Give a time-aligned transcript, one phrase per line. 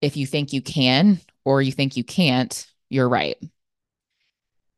[0.00, 3.36] if you think you can or you think you can't, you're right.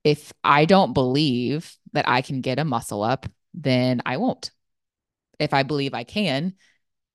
[0.02, 4.50] If I don't believe that I can get a muscle up, then I won't.
[5.38, 6.54] If I believe I can,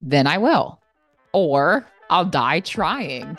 [0.02, 0.82] then I will.
[1.34, 3.38] Or I'll die trying.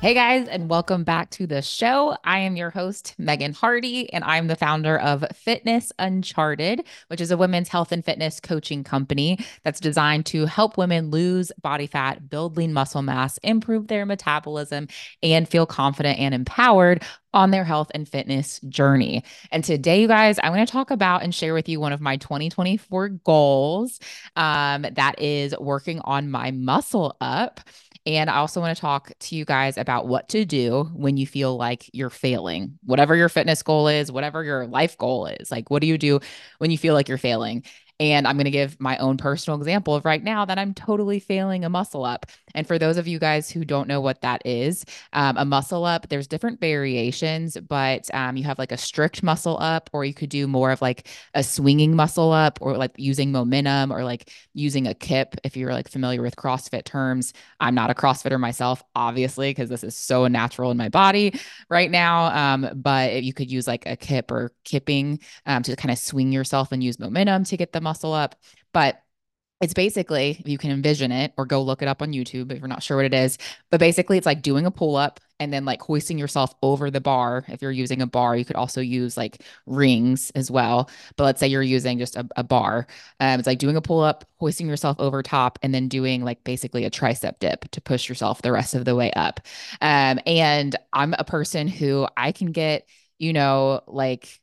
[0.00, 2.16] Hey guys, and welcome back to the show.
[2.24, 7.30] I am your host, Megan Hardy, and I'm the founder of Fitness Uncharted, which is
[7.30, 12.30] a women's health and fitness coaching company that's designed to help women lose body fat,
[12.30, 14.88] build lean muscle mass, improve their metabolism,
[15.22, 17.04] and feel confident and empowered
[17.34, 19.22] on their health and fitness journey.
[19.52, 22.00] And today, you guys, I'm going to talk about and share with you one of
[22.00, 24.00] my 2024 goals
[24.34, 27.60] um, that is working on my muscle up.
[28.06, 31.26] And I also want to talk to you guys about what to do when you
[31.26, 35.50] feel like you're failing, whatever your fitness goal is, whatever your life goal is.
[35.50, 36.20] Like, what do you do
[36.58, 37.64] when you feel like you're failing?
[38.00, 41.20] And I'm going to give my own personal example of right now that I'm totally
[41.20, 42.24] failing a muscle up.
[42.54, 45.84] And for those of you guys who don't know what that is, um, a muscle
[45.84, 50.14] up, there's different variations, but um, you have like a strict muscle up, or you
[50.14, 54.32] could do more of like a swinging muscle up, or like using momentum, or like
[54.54, 55.36] using a kip.
[55.44, 59.84] If you're like familiar with CrossFit terms, I'm not a CrossFitter myself, obviously, because this
[59.84, 62.54] is so natural in my body right now.
[62.54, 66.32] Um, but you could use like a kip or kipping um, to kind of swing
[66.32, 68.36] yourself and use momentum to get the muscle up.
[68.72, 69.02] But
[69.60, 72.68] it's basically you can envision it or go look it up on YouTube if you're
[72.68, 73.36] not sure what it is.
[73.70, 77.00] But basically, it's like doing a pull up and then like hoisting yourself over the
[77.00, 77.44] bar.
[77.48, 80.88] If you're using a bar, you could also use like rings as well.
[81.16, 82.86] But let's say you're using just a, a bar.
[83.20, 86.42] Um, it's like doing a pull up, hoisting yourself over top, and then doing like
[86.42, 89.40] basically a tricep dip to push yourself the rest of the way up.
[89.82, 92.86] Um, and I'm a person who I can get,
[93.18, 94.39] you know, like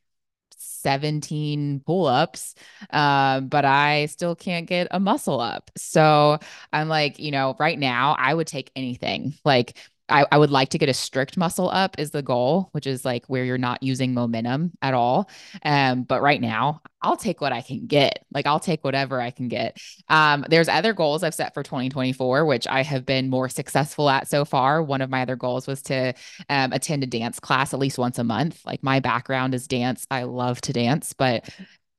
[0.78, 2.54] 17 pull ups,
[2.90, 5.70] uh, but I still can't get a muscle up.
[5.76, 6.38] So
[6.72, 9.34] I'm like, you know, right now I would take anything.
[9.44, 9.76] Like,
[10.08, 13.04] I, I would like to get a strict muscle up is the goal, which is
[13.04, 15.30] like where you're not using momentum at all.
[15.64, 18.24] Um, but right now, I'll take what I can get.
[18.32, 19.78] Like I'll take whatever I can get.
[20.08, 24.28] Um, there's other goals I've set for 2024, which I have been more successful at
[24.28, 24.82] so far.
[24.82, 26.14] One of my other goals was to
[26.48, 28.64] um, attend a dance class at least once a month.
[28.64, 30.06] Like my background is dance.
[30.10, 31.48] I love to dance, but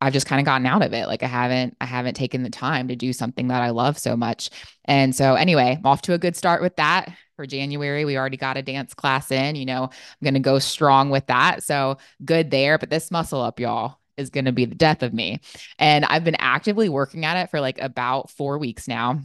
[0.01, 1.07] I've just kind of gotten out of it.
[1.07, 4.15] Like I haven't, I haven't taken the time to do something that I love so
[4.15, 4.49] much.
[4.85, 8.05] And so anyway, off to a good start with that for January.
[8.05, 11.27] We already got a dance class in, you know, I'm going to go strong with
[11.27, 11.63] that.
[11.63, 12.77] So good there.
[12.77, 15.39] But this muscle up, y'all, is going to be the death of me.
[15.79, 19.19] And I've been actively working at it for like about four weeks now.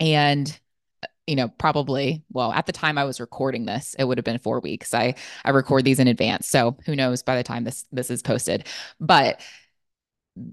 [0.00, 0.58] And
[1.02, 4.26] uh, you know probably well at the time i was recording this it would have
[4.26, 7.64] been four weeks i i record these in advance so who knows by the time
[7.64, 8.66] this this is posted
[9.00, 9.40] but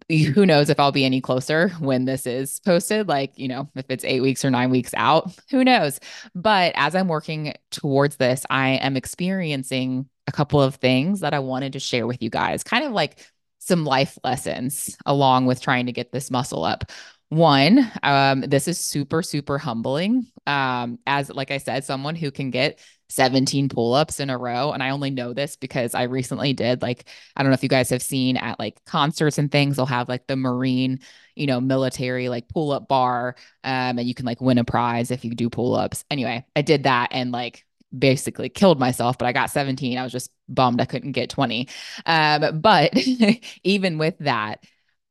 [0.09, 3.85] who knows if I'll be any closer when this is posted, like, you know, if
[3.89, 5.99] it's eight weeks or nine weeks out, who knows?
[6.35, 11.39] But as I'm working towards this, I am experiencing a couple of things that I
[11.39, 13.25] wanted to share with you guys, kind of like
[13.59, 16.91] some life lessons along with trying to get this muscle up.
[17.29, 20.27] One, um, this is super, super humbling.
[20.45, 22.79] Um, as like I said, someone who can get
[23.11, 24.71] 17 pull-ups in a row.
[24.71, 27.05] And I only know this because I recently did like,
[27.35, 30.09] I don't know if you guys have seen at like concerts and things, they'll have
[30.09, 30.99] like the Marine,
[31.35, 33.35] you know, military like pull-up bar.
[33.63, 36.05] Um, and you can like win a prize if you do pull-ups.
[36.09, 37.65] Anyway, I did that and like
[37.97, 39.97] basically killed myself, but I got 17.
[39.97, 41.67] I was just bummed I couldn't get 20.
[42.05, 42.93] Um, but
[43.63, 44.63] even with that,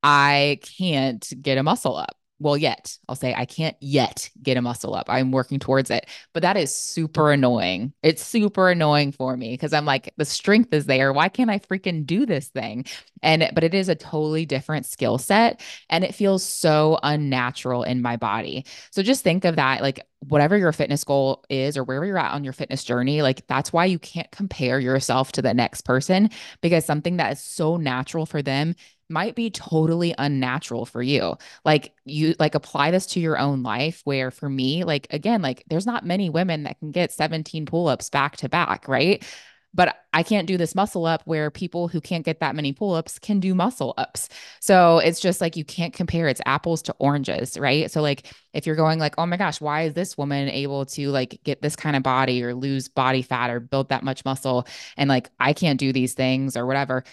[0.02, 2.16] I can't get a muscle up.
[2.40, 5.06] Well, yet I'll say I can't yet get a muscle up.
[5.10, 7.92] I'm working towards it, but that is super annoying.
[8.02, 11.12] It's super annoying for me because I'm like, the strength is there.
[11.12, 12.86] Why can't I freaking do this thing?
[13.22, 18.00] And, but it is a totally different skill set and it feels so unnatural in
[18.00, 18.64] my body.
[18.90, 22.32] So just think of that like, whatever your fitness goal is or wherever you're at
[22.32, 26.30] on your fitness journey, like that's why you can't compare yourself to the next person
[26.60, 28.74] because something that is so natural for them
[29.10, 31.36] might be totally unnatural for you.
[31.64, 35.64] Like you like apply this to your own life where for me, like again, like
[35.68, 39.24] there's not many women that can get 17 pull-ups back to back, right?
[39.72, 42.94] But I can't do this muscle up where people who can't get that many pull
[42.94, 44.28] ups can do muscle ups.
[44.58, 46.26] So it's just like you can't compare.
[46.26, 47.88] It's apples to oranges, right?
[47.88, 51.10] So, like, if you're going like, oh my gosh, why is this woman able to
[51.10, 54.66] like get this kind of body or lose body fat or build that much muscle?
[54.96, 57.04] And like, I can't do these things or whatever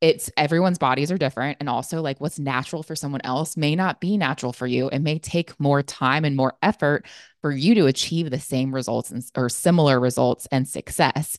[0.00, 4.00] it's everyone's bodies are different and also like what's natural for someone else may not
[4.00, 7.06] be natural for you it may take more time and more effort
[7.40, 11.38] for you to achieve the same results and, or similar results and success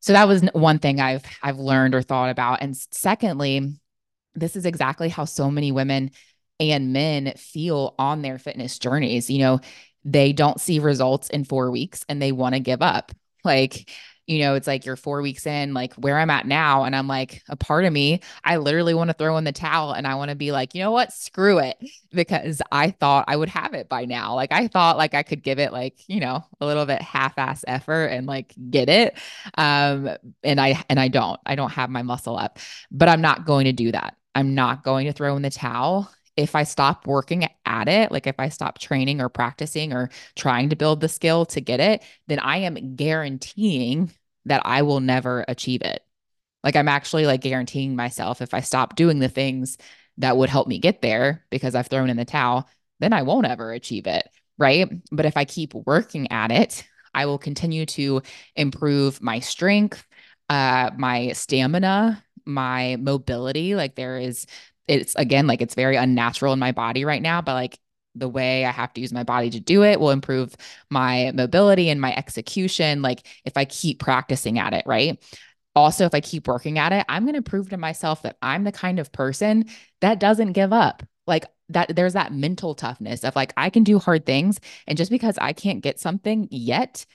[0.00, 3.74] so that was one thing i've i've learned or thought about and secondly
[4.34, 6.10] this is exactly how so many women
[6.60, 9.28] and men feel on their fitness journeys.
[9.28, 9.60] You know,
[10.04, 13.12] they don't see results in four weeks and they want to give up.
[13.44, 13.90] Like,
[14.26, 16.84] you know, it's like you're four weeks in, like where I'm at now.
[16.84, 19.92] And I'm like, a part of me, I literally want to throw in the towel
[19.92, 21.12] and I want to be like, you know what?
[21.12, 21.76] Screw it.
[22.12, 24.34] Because I thought I would have it by now.
[24.34, 27.64] Like I thought like I could give it like, you know, a little bit half-ass
[27.66, 29.18] effort and like get it.
[29.58, 30.10] Um,
[30.42, 31.40] and I and I don't.
[31.44, 32.58] I don't have my muscle up,
[32.90, 34.16] but I'm not going to do that.
[34.34, 38.26] I'm not going to throw in the towel if I stop working at it, like
[38.26, 42.02] if I stop training or practicing or trying to build the skill to get it,
[42.28, 44.12] then I am guaranteeing
[44.44, 46.04] that I will never achieve it.
[46.62, 49.78] Like I'm actually like guaranteeing myself if I stop doing the things
[50.18, 52.68] that would help me get there because I've thrown in the towel,
[53.00, 54.28] then I won't ever achieve it.
[54.58, 54.86] Right.
[55.10, 56.84] But if I keep working at it,
[57.14, 58.22] I will continue to
[58.54, 60.06] improve my strength,
[60.50, 63.74] uh, my stamina, my mobility.
[63.74, 64.46] Like there is
[64.88, 67.78] it's again like it's very unnatural in my body right now, but like
[68.14, 70.54] the way I have to use my body to do it will improve
[70.90, 73.02] my mobility and my execution.
[73.02, 75.22] Like if I keep practicing at it, right?
[75.74, 78.64] Also, if I keep working at it, I'm going to prove to myself that I'm
[78.64, 79.64] the kind of person
[80.02, 81.02] that doesn't give up.
[81.26, 84.60] Like that, there's that mental toughness of like, I can do hard things.
[84.86, 87.06] And just because I can't get something yet,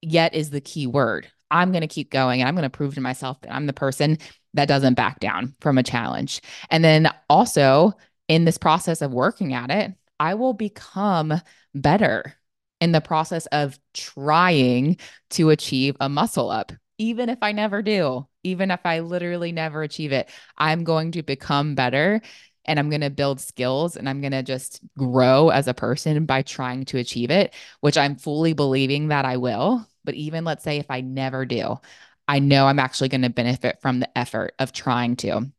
[0.00, 1.30] yet is the key word.
[1.50, 3.74] I'm going to keep going and I'm going to prove to myself that I'm the
[3.74, 4.18] person
[4.54, 6.40] that doesn't back down from a challenge.
[6.70, 7.92] And then also
[8.28, 11.34] in this process of working at it, I will become
[11.74, 12.34] better
[12.80, 14.96] in the process of trying
[15.30, 16.72] to achieve a muscle up.
[16.98, 21.22] Even if I never do, even if I literally never achieve it, I'm going to
[21.22, 22.20] become better
[22.64, 26.24] and I'm going to build skills and I'm going to just grow as a person
[26.24, 29.86] by trying to achieve it, which I'm fully believing that I will.
[30.04, 31.78] But even let's say if I never do,
[32.26, 35.50] I know I'm actually going to benefit from the effort of trying to.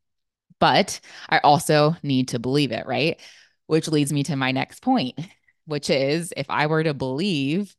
[0.59, 3.19] But I also need to believe it, right?
[3.67, 5.19] Which leads me to my next point,
[5.65, 7.75] which is if I were to believe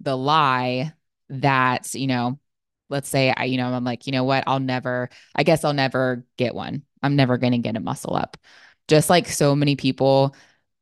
[0.00, 0.92] the lie
[1.30, 2.38] that, you know,
[2.90, 5.74] let's say I, you know, I'm like, you know what, I'll never, I guess I'll
[5.74, 6.82] never get one.
[7.02, 8.36] I'm never going to get a muscle up.
[8.88, 10.34] Just like so many people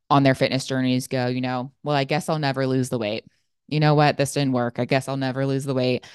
[0.09, 3.25] on their fitness journeys go, you know, well, I guess I'll never lose the weight.
[3.67, 4.17] You know what?
[4.17, 4.79] This didn't work.
[4.79, 6.05] I guess I'll never lose the weight.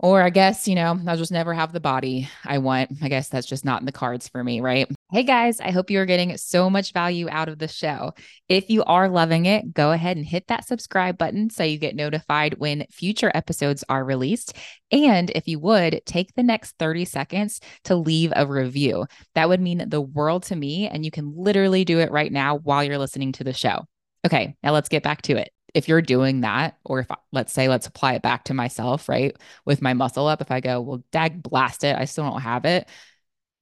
[0.00, 2.90] Or I guess, you know, I'll just never have the body I want.
[3.00, 4.88] I guess that's just not in the cards for me, right?
[5.12, 8.12] Hey guys, I hope you are getting so much value out of the show.
[8.48, 11.94] If you are loving it, go ahead and hit that subscribe button so you get
[11.94, 14.54] notified when future episodes are released.
[14.90, 19.06] And if you would, take the next 30 seconds to leave a review.
[19.36, 20.88] That would mean the world to me.
[20.88, 23.84] And you can literally do it right now while you're listening to the show.
[24.26, 27.68] Okay, now let's get back to it if you're doing that, or if let's say,
[27.68, 29.36] let's apply it back to myself, right?
[29.64, 32.64] With my muscle up, if I go, well, dag blast it, I still don't have
[32.64, 32.88] it,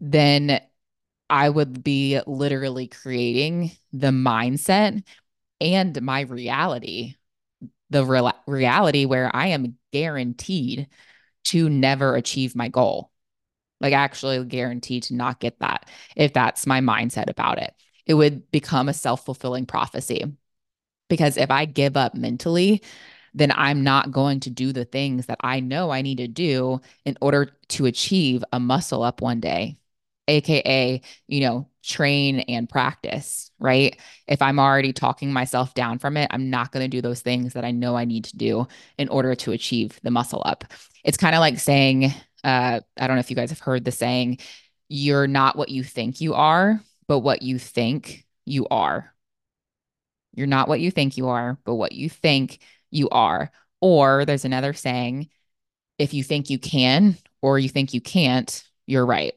[0.01, 0.61] then
[1.31, 5.03] I would be literally creating the mindset
[5.61, 7.15] and my reality,
[7.91, 10.89] the re- reality where I am guaranteed
[11.45, 13.11] to never achieve my goal.
[13.81, 17.75] Like, actually guaranteed to not get that if that's my mindset about it.
[18.07, 20.37] It would become a self fulfilling prophecy
[21.13, 22.83] because if I give up mentally,
[23.35, 26.81] then I'm not going to do the things that I know I need to do
[27.05, 29.77] in order to achieve a muscle up one day,
[30.27, 33.95] AKA, you know, train and practice, right?
[34.27, 37.53] If I'm already talking myself down from it, I'm not going to do those things
[37.53, 38.67] that I know I need to do
[38.97, 40.65] in order to achieve the muscle up.
[41.05, 42.07] It's kind of like saying,
[42.43, 44.39] uh, I don't know if you guys have heard the saying,
[44.89, 49.13] you're not what you think you are, but what you think you are
[50.33, 52.59] you're not what you think you are, but what you think
[52.91, 53.51] you are.
[53.81, 55.29] Or there's another saying
[55.99, 59.35] if you think you can or you think you can't, you're right.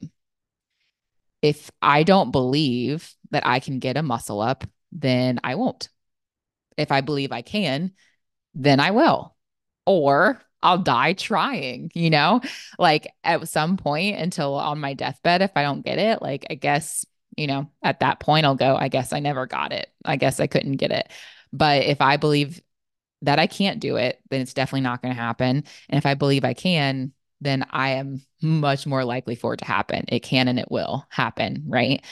[1.42, 5.90] If I don't believe that I can get a muscle up, then I won't.
[6.78, 7.92] If I believe I can,
[8.54, 9.36] then I will.
[9.86, 12.42] Or I'll die trying, you know?
[12.80, 16.56] Like at some point until on my deathbed, if I don't get it, like I
[16.56, 17.06] guess
[17.38, 19.89] you know, at that point, I'll go, I guess I never got it.
[20.04, 21.10] I guess I couldn't get it.
[21.51, 22.62] But if I believe
[23.22, 25.63] that I can't do it, then it's definitely not going to happen.
[25.89, 29.65] And if I believe I can, then I am much more likely for it to
[29.65, 30.06] happen.
[30.08, 31.63] It can and it will happen.
[31.68, 32.04] Right.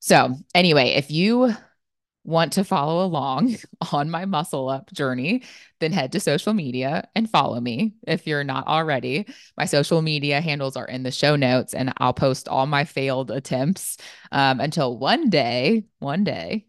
[0.00, 1.54] So, anyway, if you
[2.24, 3.56] want to follow along
[3.92, 5.42] on my muscle up journey,
[5.80, 9.26] then head to social media and follow me if you're not already.
[9.56, 13.30] My social media handles are in the show notes, and I'll post all my failed
[13.30, 13.98] attempts
[14.32, 16.66] um, until one day, one day,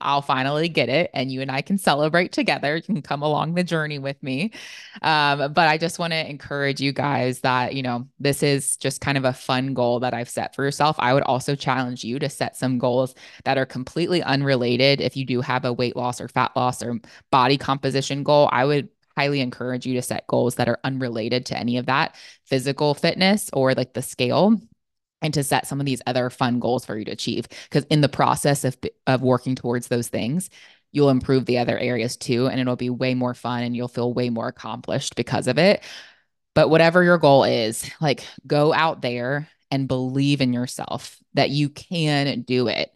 [0.00, 2.76] I'll finally get it and you and I can celebrate together.
[2.76, 4.52] You can come along the journey with me.
[5.02, 9.00] Um, but I just want to encourage you guys that, you know, this is just
[9.00, 10.96] kind of a fun goal that I've set for yourself.
[10.98, 13.14] I would also challenge you to set some goals
[13.44, 15.00] that are completely unrelated.
[15.00, 16.98] If you do have a weight loss or fat loss or
[17.30, 21.58] body composition goal, I would highly encourage you to set goals that are unrelated to
[21.58, 22.14] any of that
[22.46, 24.58] physical fitness or like the scale
[25.22, 27.48] and to set some of these other fun goals for you to achieve.
[27.64, 30.50] Because in the process of of working towards those things
[30.92, 34.12] you'll improve the other areas too and it'll be way more fun and you'll feel
[34.12, 35.82] way more accomplished because of it.
[36.54, 41.68] But whatever your goal is like go out there and believe in yourself that you
[41.68, 42.92] can do it.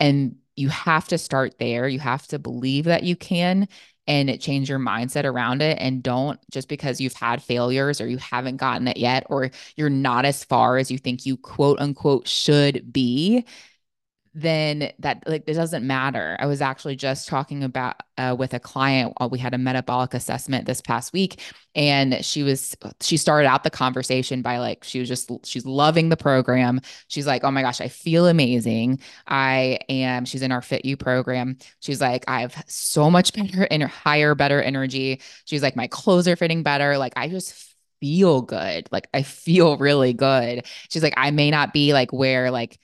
[0.00, 1.86] And you have to start there.
[1.86, 3.68] You have to believe that you can
[4.08, 5.78] and change your mindset around it.
[5.80, 9.90] And don't just because you've had failures or you haven't gotten it yet, or you're
[9.90, 13.44] not as far as you think you quote unquote should be,
[14.40, 16.36] then that like it doesn't matter.
[16.38, 19.12] I was actually just talking about uh, with a client.
[19.20, 21.40] Uh, we had a metabolic assessment this past week,
[21.74, 26.08] and she was she started out the conversation by like she was just she's loving
[26.08, 26.80] the program.
[27.08, 29.00] She's like, oh my gosh, I feel amazing.
[29.26, 30.24] I am.
[30.24, 31.58] She's in our Fit You program.
[31.80, 35.20] She's like, I have so much better and higher, better energy.
[35.46, 36.96] She's like, my clothes are fitting better.
[36.96, 38.88] Like I just feel good.
[38.92, 40.64] Like I feel really good.
[40.90, 42.78] She's like, I may not be like where like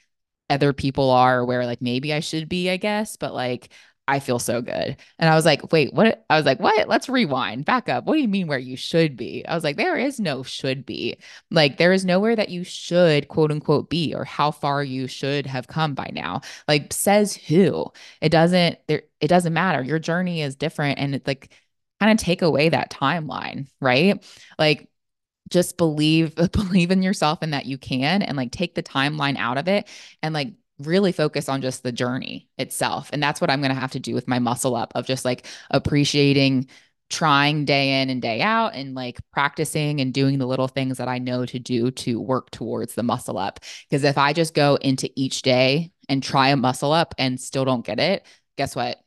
[0.55, 3.71] other people are where like maybe I should be, I guess, but like
[4.07, 4.97] I feel so good.
[5.19, 6.25] And I was like, wait, what?
[6.29, 6.89] I was like, what?
[6.89, 8.05] Let's rewind, back up.
[8.05, 9.47] What do you mean where you should be?
[9.47, 11.17] I was like, there is no should be.
[11.51, 15.47] Like, there is nowhere that you should quote unquote be or how far you should
[15.47, 16.43] have come by now.
[16.69, 17.87] Like, says who?
[18.21, 19.83] It doesn't, there, it doesn't matter.
[19.83, 20.99] Your journey is different.
[20.99, 21.53] And it's like,
[22.01, 24.23] kind of take away that timeline, right?
[24.59, 24.91] Like,
[25.49, 29.59] just believe believe in yourself and that you can and like take the timeline out
[29.59, 29.89] of it
[30.23, 33.81] and like really focus on just the journey itself and that's what i'm going to
[33.81, 36.67] have to do with my muscle up of just like appreciating
[37.11, 41.09] trying day in and day out and like practicing and doing the little things that
[41.09, 43.61] I know to do to work towards the muscle up.
[43.89, 47.65] Because if I just go into each day and try a muscle up and still
[47.65, 49.01] don't get it, guess what?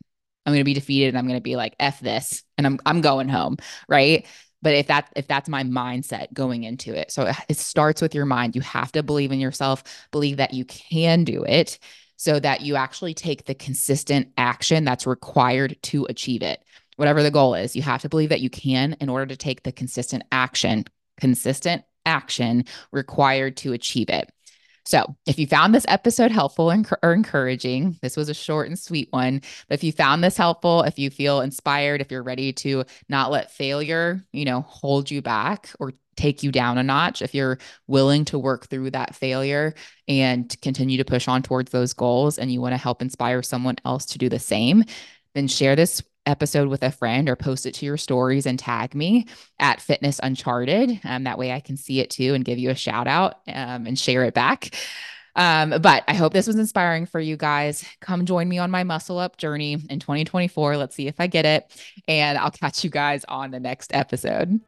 [0.46, 2.80] I'm going to be defeated and I'm going to be like F this and I'm
[2.86, 3.58] I'm going home,
[3.90, 4.26] right?
[4.62, 8.26] But if that if that's my mindset going into it so it starts with your
[8.26, 8.56] mind.
[8.56, 11.80] You have to believe in yourself believe that you can do it
[12.16, 16.64] so that you actually take the consistent action that's required to achieve it.
[16.96, 19.64] Whatever the goal is you have to believe that you can in order to take
[19.64, 20.86] the consistent action
[21.20, 24.32] consistent action required to achieve it
[24.88, 26.72] so, if you found this episode helpful
[27.04, 29.42] or encouraging, this was a short and sweet one.
[29.68, 33.30] But if you found this helpful, if you feel inspired, if you're ready to not
[33.30, 37.60] let failure, you know, hold you back or take you down a notch, if you're
[37.88, 39.76] willing to work through that failure
[40.08, 43.76] and continue to push on towards those goals and you want to help inspire someone
[43.84, 44.86] else to do the same,
[45.34, 48.94] then share this episode with a friend or post it to your stories and tag
[48.94, 49.26] me
[49.60, 51.00] at Fitness Uncharted.
[51.04, 53.88] Um, that way I can see it too and give you a shout out um,
[53.88, 54.76] and share it back.
[55.36, 57.86] Um, but I hope this was inspiring for you guys.
[58.02, 60.78] Come join me on my muscle up journey in 2024.
[60.78, 61.66] Let's see if I get it.
[62.08, 64.60] And I'll catch you guys on the next episode.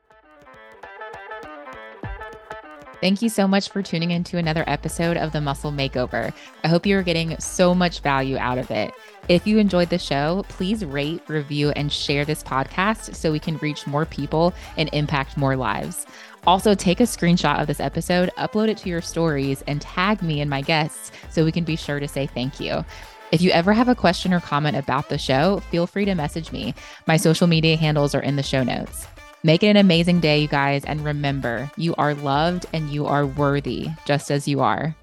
[3.02, 6.34] Thank you so much for tuning into another episode of the Muscle Makeover.
[6.66, 8.92] I hope you're getting so much value out of it.
[9.30, 13.56] If you enjoyed the show, please rate, review, and share this podcast so we can
[13.60, 16.06] reach more people and impact more lives.
[16.46, 20.42] Also, take a screenshot of this episode, upload it to your stories, and tag me
[20.42, 22.84] and my guests so we can be sure to say thank you.
[23.32, 26.52] If you ever have a question or comment about the show, feel free to message
[26.52, 26.74] me.
[27.08, 29.08] My social media handles are in the show notes.
[29.42, 30.84] Make it an amazing day, you guys.
[30.84, 34.96] And remember, you are loved and you are worthy just as you are.